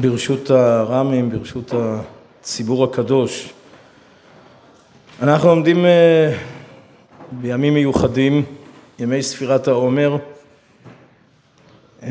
[0.00, 3.52] ברשות הר"מים, ברשות הציבור הקדוש.
[5.22, 6.36] אנחנו עומדים אה,
[7.32, 8.44] בימים מיוחדים,
[8.98, 10.16] ימי ספירת העומר.
[12.02, 12.08] אה,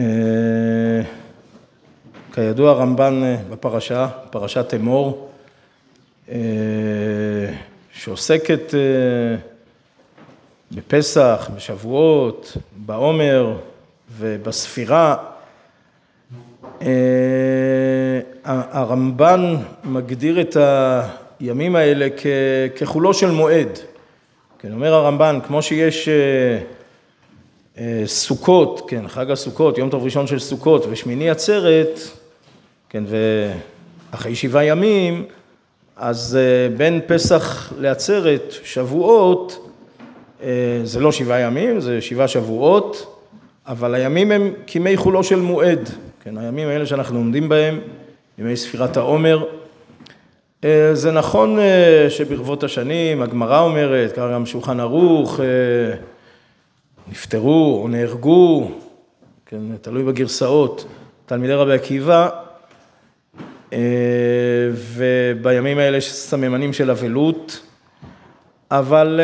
[2.34, 5.30] כידוע רמב"ן אה, בפרשה, פרשת אמור,
[7.94, 8.74] שעוסקת
[10.72, 13.58] בפסח, בשבועות, בעומר
[14.18, 15.35] ובספירה.
[16.86, 16.92] אה,
[18.46, 20.58] הרמב"ן מגדיר את
[21.40, 22.08] הימים האלה
[22.76, 23.80] כחולו של מועד.
[24.60, 26.14] כן, אומר הרמב"ן, כמו שיש אה,
[27.78, 32.00] אה, סוכות, כן, חג הסוכות, יום טוב ראשון של סוכות ושמיני עצרת,
[32.90, 33.04] כן,
[34.12, 35.26] ואחרי שבעה ימים,
[35.96, 36.40] אז
[36.78, 39.70] בין פסח לעצרת, שבועות,
[40.84, 43.22] זה לא שבעה ימים, זה שבעה שבועות,
[43.68, 45.90] אבל הימים הם כימי חולו של מועד.
[46.26, 47.80] כן, הימים האלה שאנחנו עומדים בהם,
[48.38, 49.44] ימי ספירת העומר.
[50.64, 55.46] אה, זה נכון אה, שברבות השנים, הגמרא אומרת, ככה גם שולחן ערוך, אה,
[57.12, 58.72] נפטרו או נהרגו,
[59.46, 60.86] כן, תלוי בגרסאות,
[61.26, 62.30] תלמידי רבי עקיבא,
[64.74, 67.62] ובימים האלה יש סממנים של אבלות,
[68.72, 69.22] אבל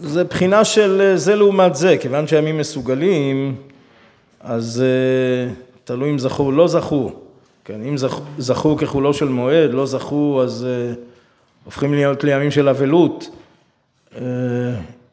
[0.00, 3.56] זה בחינה של זה לעומת זה, כיוון שהימים מסוגלים,
[4.48, 7.12] אז אה, תלוי אם זכו לא זכו.
[7.64, 10.94] כן, אם זכו, זכו כחולו של מועד, לא זכו, אז אה,
[11.64, 13.30] הופכים להיות לימים של אבלות.
[14.14, 14.20] אה,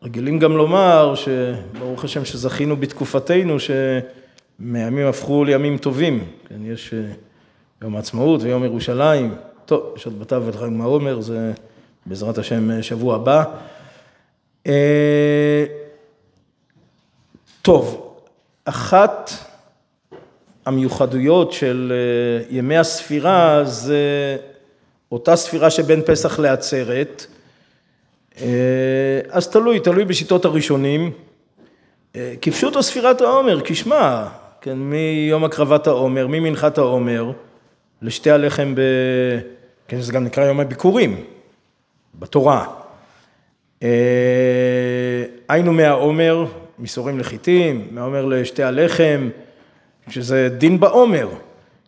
[0.03, 6.23] רגילים גם לומר שברוך השם שזכינו בתקופתנו, שמהימים הפכו לימים טובים.
[6.49, 6.93] כן, יש
[7.81, 9.35] יום העצמאות ויום ירושלים.
[9.65, 11.51] טוב, יש עוד בתווך חג מהעומר, זה
[12.05, 13.43] בעזרת השם שבוע הבא.
[17.61, 18.12] טוב,
[18.65, 19.31] אחת
[20.65, 24.37] המיוחדויות של אה, ימי הספירה זה
[25.11, 27.25] אותה ספירה שבין פסח לעצרת,
[28.41, 28.47] אה,
[29.29, 31.11] אז תלוי, תלוי בשיטות הראשונים.
[32.15, 34.29] אה, כפשוטו ספירת העומר, כשמה,
[34.61, 37.31] כן, מיום הקרבת העומר, ממנחת העומר,
[38.01, 38.81] לשתי הלחם ב...
[39.87, 41.23] כן, זה גם נקרא יום הביקורים,
[42.19, 42.65] בתורה.
[45.49, 46.45] היינו מהעומר,
[46.79, 49.29] מסורים לחיטים, מהעומר לשתי הלחם,
[50.09, 51.27] שזה דין בעומר,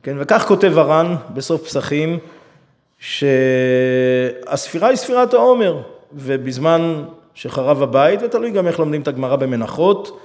[0.04, 2.20] כן, וכך כותב הר"ן בסוף פסחים,
[3.00, 5.82] שהספירה היא ספירת העומר,
[6.14, 7.04] ובזמן
[7.34, 10.20] שחרב הבית, ותלוי גם איך לומדים את הגמרא במנחות,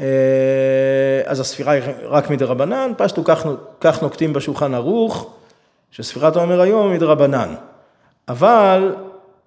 [0.00, 0.06] אה,
[1.24, 3.46] אז הספירה היא רק מדרבנן, פשטו כך,
[3.80, 5.30] כך נוקטים בשולחן ערוך,
[5.90, 7.54] שספירת העומר היום היא מדרבנן.
[8.28, 8.94] אבל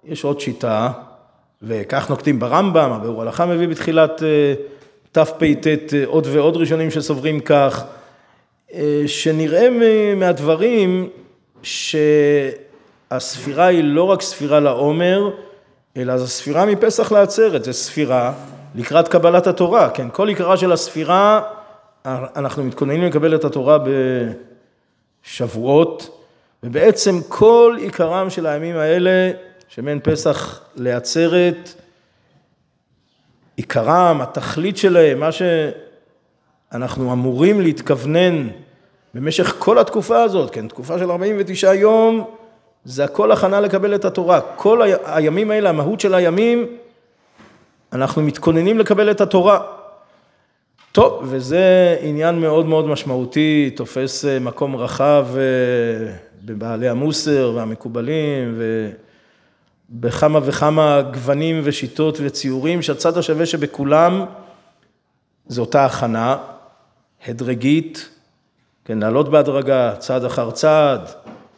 [0.04, 0.90] יש עוד שיטה,
[1.62, 4.54] וכך נוקטים ברמב"ם, הביאור הלכה מביא בתחילת אה,
[5.12, 7.84] תפ"ט אה, עוד ועוד ראשונים שסוברים כך,
[8.74, 9.68] אה, שנראה
[10.16, 11.08] מהדברים
[11.62, 15.30] שהספירה היא לא רק ספירה לעומר,
[15.96, 18.32] אלא זו ספירה מפסח לעצרת, זו ספירה
[18.74, 21.42] לקראת קבלת התורה, כן, כל עיקרה של הספירה,
[22.06, 23.78] אנחנו מתכוננים לקבל את התורה
[25.26, 26.24] בשבועות,
[26.62, 29.30] ובעצם כל עיקרם של הימים האלה
[29.70, 31.74] שבין פסח לעצרת,
[33.56, 35.30] עיקרם, התכלית שלהם, מה
[36.72, 38.48] שאנחנו אמורים להתכוונן
[39.14, 42.24] במשך כל התקופה הזאת, כן, תקופה של 49 יום,
[42.84, 44.40] זה הכל הכנה לקבל את התורה.
[44.40, 46.66] כל הימים האלה, המהות של הימים,
[47.92, 49.60] אנחנו מתכוננים לקבל את התורה.
[50.92, 56.12] טוב, וזה עניין מאוד מאוד משמעותי, תופס אה, מקום רחב אה,
[56.44, 58.90] בבעלי המוסר והמקובלים, ו...
[59.90, 64.24] בכמה וכמה גוונים ושיטות וציורים, שהצד השווה שבכולם
[65.46, 66.36] זה אותה הכנה
[67.26, 68.08] הדרגית,
[68.84, 71.00] כן, לעלות בהדרגה, צעד אחר צעד,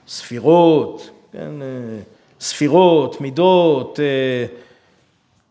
[0.09, 1.99] ספירות, כן, אה,
[2.41, 4.45] ספירות, מידות, אה,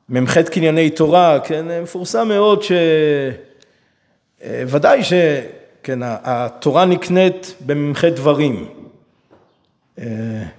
[0.09, 2.63] מ"ח קנייני תורה, כן, אה, מפורסם מאוד
[4.42, 8.81] שוודאי שכן, התורה נקנית במ"ח דברים.
[10.00, 10.06] אה,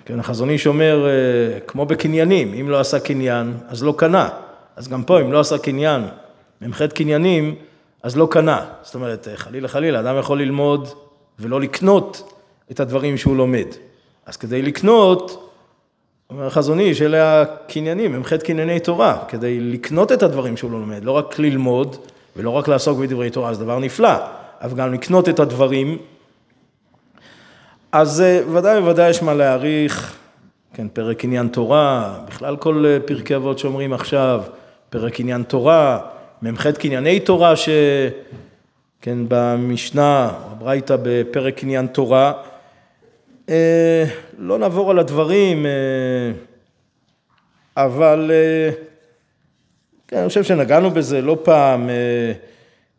[0.05, 4.29] כן, החזון איש אומר, אה, כמו בקניינים, אם לא עשה קניין, אז לא קנה.
[4.77, 6.03] אז גם פה, אם לא עשה קניין,
[6.63, 7.55] מ"ח קניינים,
[8.03, 8.65] אז לא קנה.
[8.83, 10.89] זאת אומרת, אה, חלילה חלילה, אדם יכול ללמוד
[11.39, 12.33] ולא לקנות
[12.71, 13.67] את הדברים שהוא לומד.
[14.27, 15.53] אז כדי לקנות,
[16.31, 21.05] אומר החזון איש, אלה הקניינים, מ"ח קנייני תורה, כדי לקנות את הדברים שהוא לא לומד,
[21.05, 21.97] לא רק ללמוד
[22.37, 24.15] ולא רק לעסוק בדברי תורה, זה דבר נפלא,
[24.61, 25.99] אבל גם לקנות את הדברים
[27.93, 30.17] אז אה, ודאי וודאי יש מה להעריך,
[30.75, 34.43] כן, פרק עניין תורה, בכלל כל אה, פרקי אבות שאומרים עכשיו,
[34.91, 35.99] פרק עניין תורה,
[36.43, 37.69] מ"ח קנייני תורה, ש...
[39.01, 42.33] כן, במשנה, הברייתא בפרק עניין תורה.
[43.49, 44.05] אה,
[44.39, 45.71] לא נעבור על הדברים, אה,
[47.77, 48.31] אבל
[50.09, 51.91] כן, אני חושב שנגענו בזה לא פעם.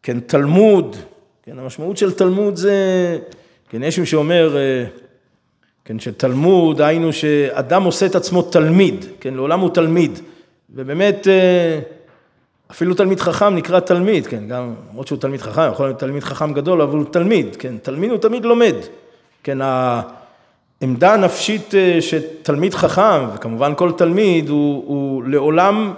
[0.03, 0.95] כן, תלמוד,
[1.43, 2.73] כן, המשמעות של תלמוד זה,
[3.73, 4.55] כן, יש מי שאומר,
[5.85, 10.19] כן, שתלמוד, היינו שאדם עושה את עצמו תלמיד, כן, לעולם הוא תלמיד,
[10.69, 11.27] ובאמת
[12.71, 16.53] אפילו תלמיד חכם נקרא תלמיד, כן, גם למרות שהוא תלמיד חכם, יכול להיות תלמיד חכם
[16.53, 18.75] גדול, אבל הוא תלמיד, כן, תלמיד הוא תמיד לומד,
[19.43, 25.93] כן, העמדה הנפשית אה, שתלמיד חכם, וכמובן כל תלמיד, הוא, הוא לעולם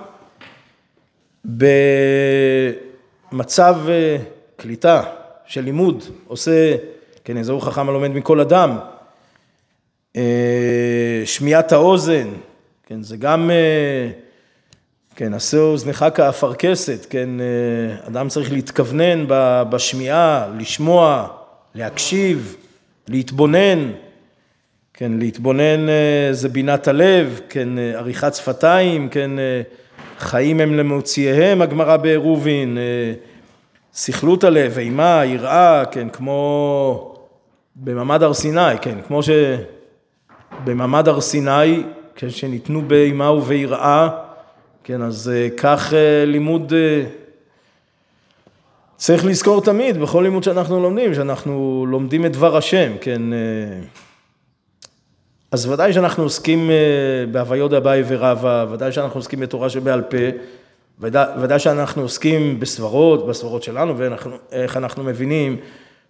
[3.32, 4.18] במצב אה,
[4.56, 5.04] קליטה
[5.46, 6.76] של לימוד, עושה,
[7.26, 8.78] כן, איזהו חכם הלומד מכל אדם,
[10.16, 12.28] אה, שמיעת האוזן,
[12.86, 13.52] כן, זה גם
[15.16, 19.26] כן, עשה אוזנך כאפרכסת, כן, אה, אדם צריך להתכוונן
[19.70, 21.28] בשמיעה, לשמוע,
[21.76, 22.56] להקשיב,
[23.08, 23.92] להתבונן,
[24.94, 29.32] כן, להתבונן אה, זה בינת הלב, כן, אה, עריכת שפתיים, כן,
[30.20, 32.78] חיים הם למוציאיהם, הגמרא בעירובין,
[33.94, 37.15] סכלות הלב, אימה, יראה, כן, כמו
[37.76, 39.20] במעמד הר סיני, כן, כמו
[40.64, 41.84] שבמעמד הר סיני,
[42.16, 44.10] כן, שניתנו באימה וביראה,
[44.84, 47.04] כן, אז אה, כך אה, לימוד, אה,
[48.96, 53.22] צריך לזכור תמיד, בכל לימוד שאנחנו לומדים, שאנחנו לומדים את דבר השם, כן.
[55.52, 56.72] אז ודאי שאנחנו עוסקים
[57.32, 60.18] בהוויות אביי ורבא, ודאי שאנחנו עוסקים בתורה שבעל פה,
[61.00, 65.58] ודאי, ודאי שאנחנו עוסקים בסברות, בסברות שלנו, ואיך אנחנו מבינים,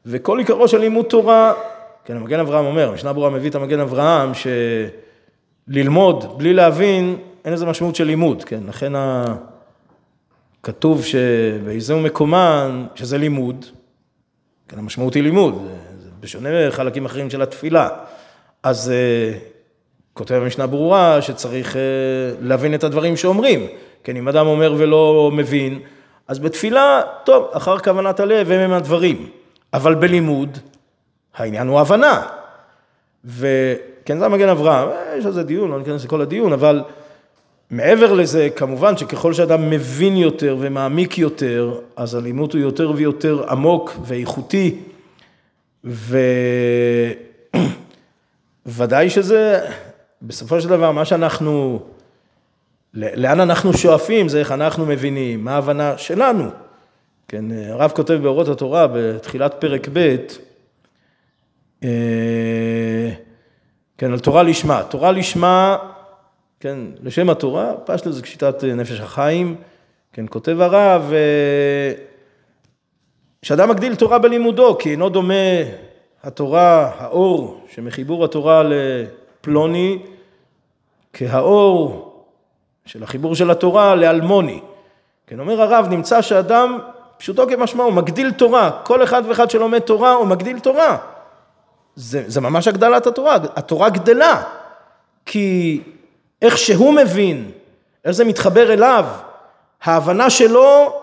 [0.06, 1.54] וכל עיקרו של לימוד תורה,
[2.06, 4.32] כן, המגן אברהם אומר, משנה ברורה מביא את המגן אברהם,
[5.68, 8.60] שללמוד בלי להבין, אין לזה משמעות של לימוד, כן?
[8.68, 8.94] לכן
[10.64, 13.66] כתוב שבאיזהו מקומן, שזה לימוד,
[14.68, 15.68] כן, המשמעות היא לימוד,
[16.00, 17.90] זה בשונה מחלקים אחרים של התפילה.
[18.64, 19.38] אז אה,
[20.14, 21.82] כותב המשנה ברורה שצריך אה,
[22.42, 23.68] להבין את הדברים שאומרים.
[24.04, 25.80] כן, אם אדם אומר ולא מבין,
[26.28, 29.30] אז בתפילה, טוב, אחר כוונת הלב הם הם הדברים.
[29.76, 30.58] אבל בלימוד,
[31.36, 32.22] העניין הוא הבנה.
[33.26, 36.84] וכן, זה המגן אברהם, אה, יש על זה דיון, לא ניכנס לכל הדיון, אבל
[37.72, 43.98] מעבר לזה, כמובן שככל שאדם מבין יותר ומעמיק יותר, אז הלימוד הוא יותר ויותר עמוק
[44.06, 44.80] ואיכותי,
[48.66, 49.60] וודאי שזה,
[50.22, 51.80] בסופו של דבר, מה שאנחנו,
[52.94, 56.65] לאן אנחנו שואפים, זה איך אנחנו מבינים, מה ההבנה שלנו.
[57.28, 60.16] כן, הרב כותב באורות התורה בתחילת פרק ב',
[61.84, 63.10] אה,
[63.98, 64.84] כן, על תורה לשמה.
[64.84, 65.78] תורה לשמה
[66.60, 69.56] כן, לשם התורה, פשטו זה כשיטת אה, נפש החיים,
[70.14, 71.94] כן, כותב הרב, אה,
[73.42, 75.34] שאדם מגדיל תורה בלימודו, כי אינו דומה
[76.24, 80.00] התורה, האור שמחיבור התורה לפלוני,
[81.14, 82.12] כהאור
[82.86, 84.60] של החיבור של התורה לאלמוני.
[85.28, 86.80] כן, אומר הרב, נמצא שאדם,
[87.18, 90.98] פשוטו כמשמעו, מגדיל תורה, כל אחד ואחד שלומד תורה הוא מגדיל תורה.
[91.96, 94.44] זה, זה ממש הגדלת התורה, התורה גדלה,
[95.26, 95.82] כי
[96.42, 97.52] איך שהוא מבין,
[98.06, 99.06] איך זה מתחבר אליו,
[99.84, 100.94] ההבנה שלו,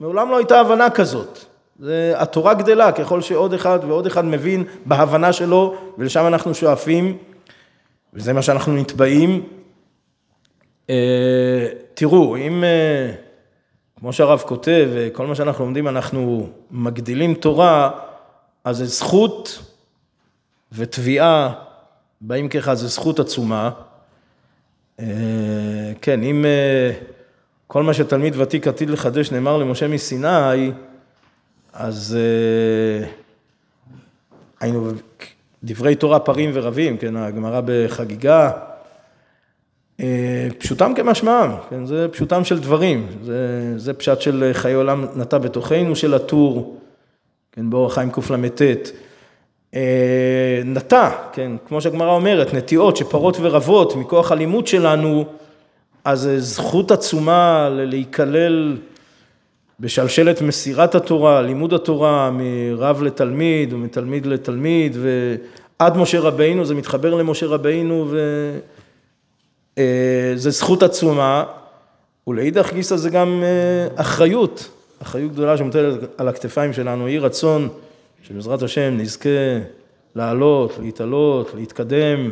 [0.00, 1.38] מעולם לא הייתה הבנה כזאת.
[1.78, 7.16] זה, התורה גדלה ככל שעוד אחד ועוד אחד מבין בהבנה שלו, ולשם אנחנו שואפים,
[8.14, 9.42] וזה מה שאנחנו נתבעים.
[10.90, 13.12] אה, תראו, אם, אה,
[14.02, 17.90] כמו שהרב כותב, כל מה שאנחנו לומדים, אנחנו מגדילים תורה,
[18.64, 19.62] אז זה זכות
[20.72, 21.52] ותביעה,
[22.20, 23.70] באים ככה, זה זכות עצומה.
[25.00, 25.06] אה,
[26.00, 26.92] כן, אם אה,
[27.66, 30.72] כל מה שתלמיד ותיק עתיד לחדש נאמר למשה מסיני,
[31.72, 33.08] אז אה,
[34.60, 34.90] היינו
[35.64, 38.50] דברי תורה פרים ורבים, כן, הגמרא בחגיגה,
[40.58, 45.96] פשוטם כמשמעם, כן, זה פשוטם של דברים, זה, זה פשט של חיי עולם נטע בתוכנו
[45.96, 46.76] של הטור,
[47.52, 48.62] כן, באורח חיים קל"ט.
[49.74, 55.24] אה, נטע, כן, כמו שהגמרא אומרת, נטיעות שפרות ורבות מכוח הלימוד שלנו,
[56.04, 58.76] אז זכות עצומה להיכלל
[59.80, 67.46] בשלשלת מסירת התורה, לימוד התורה, מרב לתלמיד ומתלמיד לתלמיד, ועד משה רבינו, זה מתחבר למשה
[67.46, 68.58] רבינו, וזה
[69.78, 71.44] אה, זכות עצומה,
[72.26, 74.70] ולאידך גיסא זה גם אה, אחריות,
[75.02, 77.68] אחריות גדולה שמוטלת על הכתפיים שלנו, יהי רצון
[78.22, 79.28] שבעזרת השם נזכה
[80.14, 82.30] לעלות, להתעלות, להתקדם,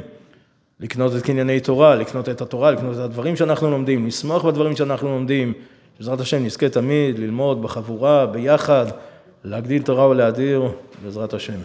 [0.81, 5.09] לקנות את קנייני תורה, לקנות את התורה, לקנות את הדברים שאנחנו לומדים, לשמוח בדברים שאנחנו
[5.09, 5.53] לומדים,
[5.99, 8.87] בעזרת השם נזכה תמיד ללמוד בחבורה, ביחד,
[9.45, 10.69] להגדיל תורה ולהדיר
[11.05, 11.59] בעזרת השם.